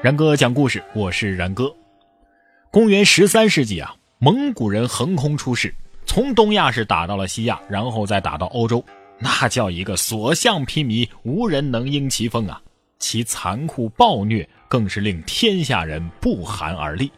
[0.00, 1.74] 然哥讲故事，我是然哥。
[2.70, 5.74] 公元十三世纪啊，蒙古人横空出世，
[6.06, 8.84] 从东亚是打到了西亚，然后再打到欧洲，
[9.18, 12.62] 那叫一个所向披靡，无人能应其风啊！
[13.00, 17.10] 其残酷暴虐更是令天下人不寒而栗。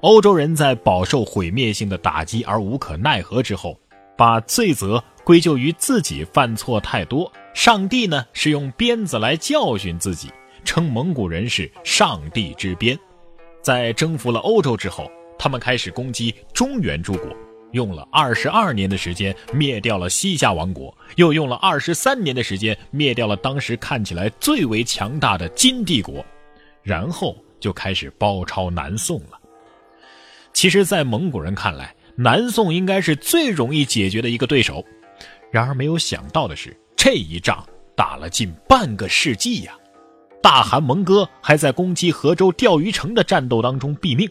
[0.00, 3.78] 欧洲人在饱受毁灭性的打击而无可奈何之后，
[4.16, 10.28] 把罪责归咎于自己犯错太多，上帝呢是用鞭子来教训自己。
[10.64, 12.98] 称蒙古人是上帝之鞭，
[13.60, 17.28] 在征服了欧洲之后，他们开始攻击中原诸国，
[17.72, 26.24] 用了二十二年的时间灭掉了西夏王国，又用了二十三年的时间灭掉了当时看起来最为强大的金帝国，
[26.82, 29.38] 然后就开始包抄南宋了。
[30.52, 34.84] 其实，在蒙古人看来，南宋应该是最容易解决的一个对手，
[35.50, 37.66] 然而没有想到的是，这一仗
[37.96, 39.74] 打了近半个世纪呀。
[40.42, 44.28] 大汗蒙哥还在攻击河州钓鱼城的战斗当中毙命。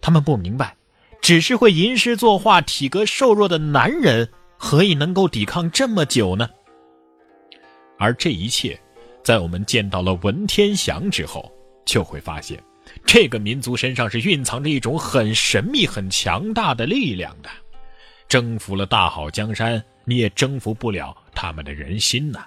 [0.00, 0.76] 他们不明白，
[1.20, 6.48] 只是会吟诗作画、体格瘦弱的男人，何以能够抵抗这么久呢？
[7.98, 8.78] 而这一切，
[9.24, 11.50] 在我们见到了文天祥之后，
[11.86, 12.62] 就会发现，
[13.06, 17.48] 这个民族身上是蕴藏着一种很神秘、很强大的力量的。
[18.28, 22.44] 征服了大好江山，你也征服不了他们的人心呐。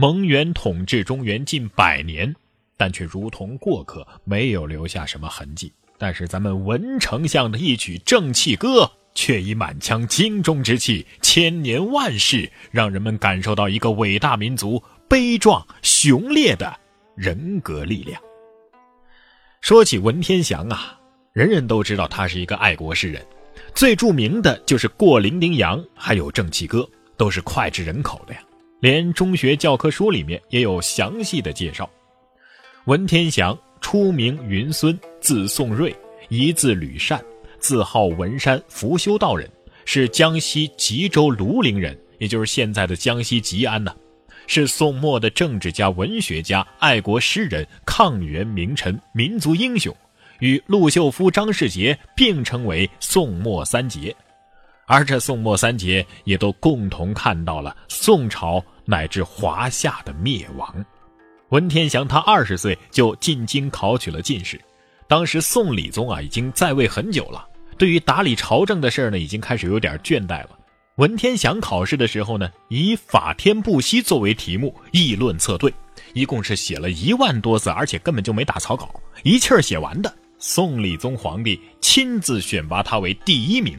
[0.00, 2.32] 蒙元统治中原近百年，
[2.76, 5.72] 但却如同过客，没有留下什么痕迹。
[5.98, 16.72] 但是咱们文丞相的一曲《正气歌》，却以满腔精忠之气、千年万世，让人们感受到一个伟大民族悲壮雄烈的
[17.16, 18.22] 人格力量。
[19.60, 20.96] 说起文天祥啊，
[21.32, 23.26] 人人都知道他是一个爱国诗人，
[23.74, 26.82] 最著名的就是《过零丁洋》，还有《正气歌》，
[27.16, 28.40] 都是脍炙人口的呀。
[28.80, 31.88] 连中学教科书里面也有详细的介绍。
[32.84, 35.94] 文天祥初名云孙，字宋瑞，
[36.28, 37.22] 一字吕善，
[37.58, 39.50] 字号文山，福修道人，
[39.84, 43.94] 是江西吉州庐陵人，也就是现在的江西吉安呐。
[44.46, 49.94] 是宋末的政治家、文学家、爱国诗人、抗元名臣、民族英雄，
[50.38, 54.14] 与陆秀夫、张世杰并称为宋末三杰。
[54.88, 60.84] 而这宋末三杰也都共同看到了宋朝乃至华夏的灭亡。
[61.50, 64.60] 文天祥他二十岁就进京考取了进士，
[65.06, 70.50] 当时宋理宗啊已经在位很久了，对于打理朝政的事儿呢已经开始有点倦怠了。
[70.96, 75.72] 文天祥考试的时候呢，以“法天不息”作为题目，议论策对，
[76.12, 80.12] 一共是写了一万多字，而且根本就没打草稿，一气儿写完的。
[80.38, 83.78] 宋理宗皇帝亲自选拔他为第一名。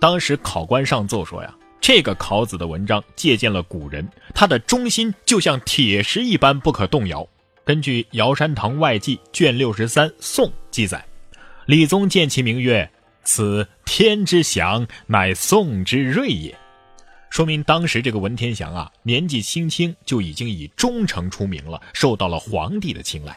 [0.00, 7.26] 当时考官上奏说呀，这个考子的文章借鉴了古人，他的忠心就像铁石一般不可动摇。
[7.64, 11.04] 根据《尧山堂外记》卷六十三《宋》记载，
[11.64, 12.88] 李宗见其名曰
[13.24, 16.56] ：“此天之祥，乃宋之瑞也。”
[17.28, 23.36] 说明当时这个文天祥啊，年纪轻轻就已经以忠诚出名了，受到了皇帝的青睐。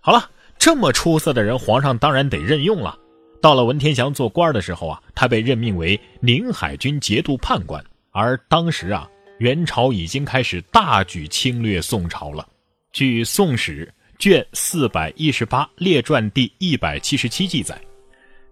[0.00, 2.98] 好了，这么出色的人，皇上当然得任用了。
[3.42, 7.84] 到了文天祥做官的时候啊，他被任命为宁海军节度判官。
[8.12, 9.10] 而当时啊，
[9.40, 12.46] 元朝已经开始大举侵略宋朝了。
[12.92, 17.76] 据《宋史》卷四百一十八列传第一百七十七记载，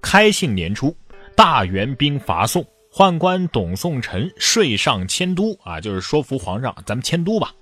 [0.03, 0.93] 开庆年初，
[1.37, 7.55] 大元兵伐宋，宦官董宋臣率上迁都啊，就是说服皇上，咱们迁都吧。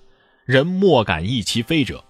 [0.47, 2.03] 人莫敢议其非者。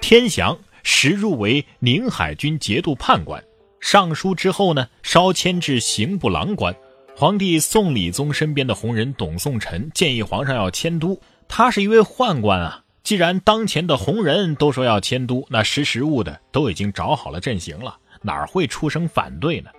[0.00, 3.42] 天祥时入为宁海军节度判官。
[3.82, 6.74] 上书之后呢，稍迁至刑部郎官。
[7.16, 12.84] 皇帝宋理宗身边的红人董宋臣建议皇上要迁都，他是一位宦官啊。
[13.02, 19.70] 既然当前的红人都说要迁都，那识时务的都已经找好了阵型了，哪会出声反对呢？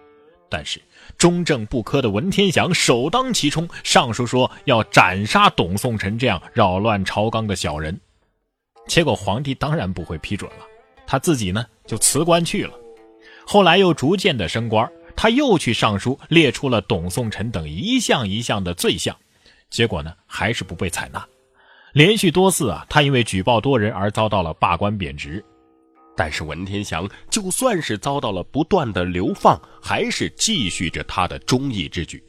[0.50, 0.82] 但是
[1.18, 7.98] 中正不科的文天祥首当其冲，上书说要斩杀董宋臣这样扰乱朝纲的小人。
[8.86, 10.66] 结果皇帝当然不会批准了，
[11.08, 12.74] 他自己呢就辞官去了。
[13.46, 19.16] 后来又逐渐的升官，他又去上书列出了董宋臣等一项一项的罪项，
[19.70, 21.26] 结果呢还是不被采纳。
[21.94, 25.44] 连续多次啊，他因为举报多人而遭到了罢官贬职。
[26.16, 32.24] 但是文天祥就算是遭到了不断的流放，还是继续着他的忠义之举。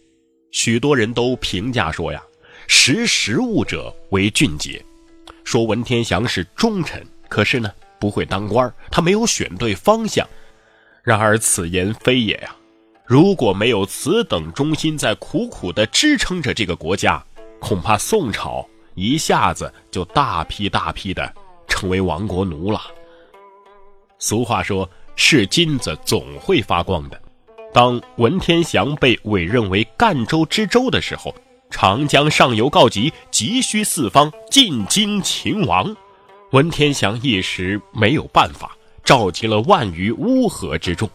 [0.53, 2.23] 许多人都评价说呀
[2.67, 4.83] ：“识时务者为俊杰。”
[5.45, 10.27] 说文天祥是忠臣，可是呢不会当官，他没有选对方向。
[11.05, 12.57] 然而此言非也呀！
[13.05, 17.23] 如果没有此等忠心在苦苦的支撑着这个国家，
[17.61, 21.31] 恐怕宋朝一下子就大批大批的
[21.69, 22.81] 成为亡国奴了。
[24.19, 27.21] 俗话说：“是金子总会发光的。”
[27.75, 31.35] 当文天祥被委任为赣州知州的时候，
[31.69, 35.95] 长江上游告急，急需四方进京擒王。
[36.53, 38.75] 文天祥一时没有办法，
[39.05, 41.09] 召集了万余乌合之众。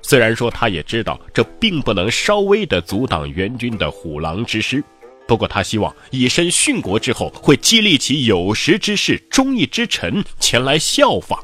[0.00, 4.82] 虽然说他也知道这并不能稍微的阻挡元军的虎狼之师，
[5.26, 11.38] 不过他希望以身殉国之后，会激励起有识之士、忠义之臣前来效仿。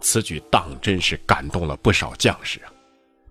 [0.00, 2.72] 此举当真是感动了不少将士啊！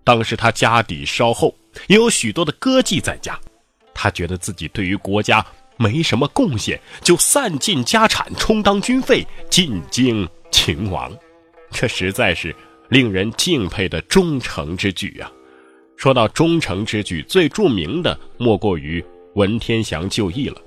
[0.02, 1.54] 当时他家底稍厚，
[1.86, 3.38] 也有许多的歌妓在家，
[3.94, 5.44] 他觉得自己对于国家
[5.76, 11.12] 没什么贡献，就散尽家产充当军费进京擒王，
[11.72, 12.54] 这实在是。
[12.88, 15.32] 令人敬佩的忠诚之举啊！
[15.96, 19.02] 说到忠诚之举，最著名的莫过于
[19.34, 20.60] 文天祥就义了。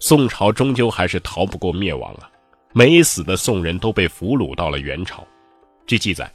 [0.00, 2.28] 宋朝终究还是逃不过灭亡啊！
[2.72, 5.24] 没死的宋人都被俘虏到了元朝。
[5.86, 6.28] 据记载，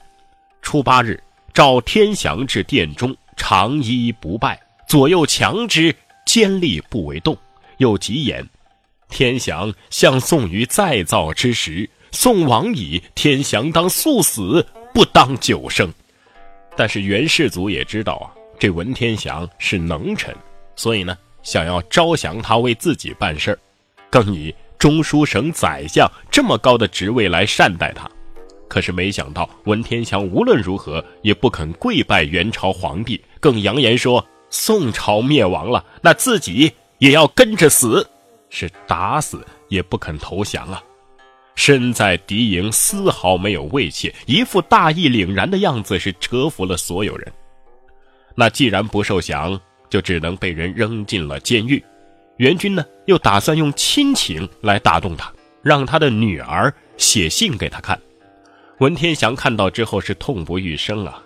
[0.61, 1.21] 初八日，
[1.53, 4.57] 召天祥至殿中，长揖不拜，
[4.87, 5.93] 左右强之，
[6.25, 7.37] 坚立不为动。
[7.79, 8.47] 又急言
[9.11, 15.91] ：“天祥向宋于再造之时，宋亡矣，天祥当速死。”不当久生，
[16.77, 18.29] 但是元世祖也知道啊，
[18.59, 20.31] 这文天祥是能臣，
[20.75, 23.59] 所以呢，想要招降他为自己办事儿，
[24.11, 28.07] 更以中书省宰相这么高的职位来善待他。
[28.67, 38.07] 可是没想到文天祥无论如何也不肯跪拜元朝皇帝，更扬言说宋朝灭亡了，那自己也要跟着死，
[38.51, 40.83] 是打死也不肯投降啊。
[41.55, 47.31] 身在敌营，丝毫没有畏怯，一副大义凛然的样子，是折服了所有人。
[48.35, 49.59] 那既然不受降，
[49.89, 51.83] 就只能被人扔进了监狱。
[52.37, 57.99] 元军呢，又打算用亲情来打动他，让他的女儿写信给他看。
[58.79, 61.21] 文天祥看到之后是痛不欲生啊！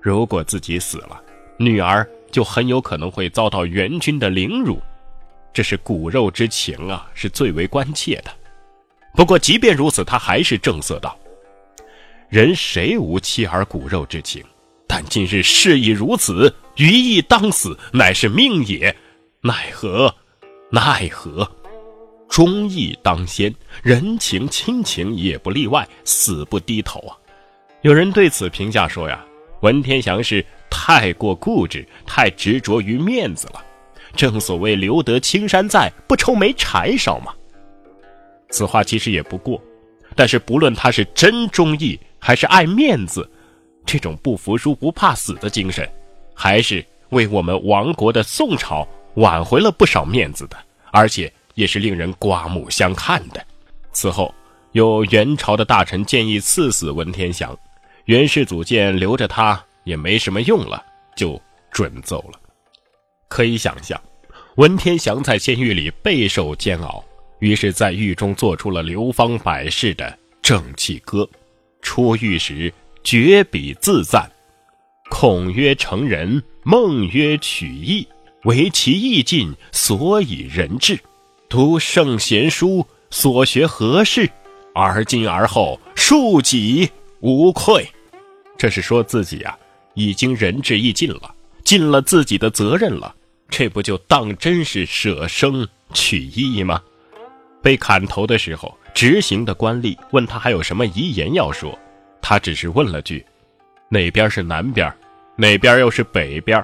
[0.00, 1.22] 如果自己死了，
[1.56, 4.82] 女儿就很有可能会遭到元军的凌辱，
[5.52, 8.32] 这是骨肉之情啊，是最为关切的。
[9.14, 11.16] 不过，即便如此，他还是正色道
[12.30, 14.42] ：“人谁无妻儿骨肉之情？
[14.88, 18.94] 但今日事已如此，余亦当死，乃是命也。
[19.42, 20.14] 奈何？
[20.70, 21.46] 奈何？
[22.28, 27.12] 忠义当先，人情亲情也不例外，死不低头啊！”
[27.82, 29.22] 有人对此评价说：“呀，
[29.60, 33.62] 文天祥是太过固执，太执着于面子了。
[34.16, 37.34] 正所谓留得青山在，不愁没柴烧嘛。”
[38.52, 39.60] 此话其实也不过，
[40.14, 43.28] 但是不论他是真忠义还是爱面子，
[43.84, 45.90] 这种不服输、不怕死的精神，
[46.34, 50.56] 还是为我们亡国的宋朝挽回了不少面子的，
[50.90, 53.44] 而且也是令人刮目相看的。
[53.92, 54.32] 此后，
[54.72, 57.58] 有元朝的大臣建议赐死文天祥，
[58.04, 60.84] 元世祖见留着他也没什么用了，
[61.16, 61.40] 就
[61.70, 62.38] 准奏了。
[63.28, 63.98] 可以想象，
[64.56, 67.02] 文天祥在监狱里备受煎熬。
[67.42, 70.06] 于是，在狱中做出了流芳百世的
[70.40, 71.24] 《正气歌》，
[71.80, 72.72] 出狱时
[73.02, 74.30] 绝笔自赞
[75.10, 78.06] ：“孔曰成人，孟曰取义，
[78.44, 80.96] 唯其义尽，所以人至。
[81.48, 84.30] 读圣贤书，所学何事？
[84.72, 87.84] 而今而后，恕己无愧。”
[88.56, 89.58] 这是说自己啊，
[89.94, 91.34] 已经仁至义尽了，
[91.64, 93.12] 尽了自己的责任了，
[93.50, 96.80] 这不就当真是舍生取义吗？
[97.62, 101.78] 被砍头的时候，执行的官吏问他还有什么遗言要说，
[102.20, 103.24] 他只是问了句
[103.88, 104.92] ：“哪边是南边？
[105.36, 106.62] 哪边又是北边？”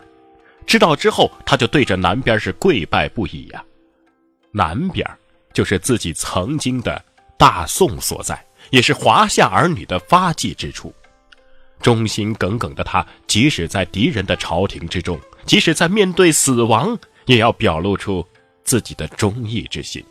[0.67, 3.65] 知道之后，他就对着南边是跪拜不已呀。
[4.51, 5.09] 南边
[5.55, 7.03] 就是自己曾经的
[7.39, 10.93] 大宋所在，也是华夏儿女的发迹之处。
[11.81, 18.27] 忠心耿耿的他，即使在敌人的朝廷之中，即使在面对死亡，也要表露出
[18.65, 20.05] 自己的忠义之心。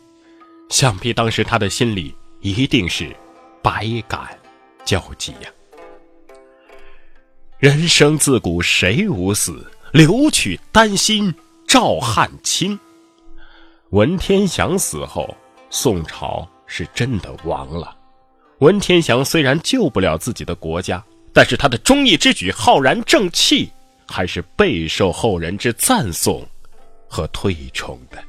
[0.68, 3.14] 想必当时他的心里一定是
[3.62, 4.38] 百感
[4.84, 5.50] 交集呀。
[7.58, 11.34] 人生自古谁无死，留取丹心
[11.66, 12.78] 照汗青。
[13.90, 15.34] 文天祥死后，
[15.70, 17.96] 宋朝是真的亡了。
[18.58, 23.70] 文天祥虽然救不了自己的国家，但是他的忠义之举、浩然正气，
[24.06, 26.46] 还是备受后人之赞颂
[27.08, 28.22] 和推崇的。